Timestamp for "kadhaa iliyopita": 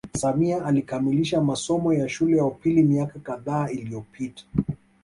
3.19-4.43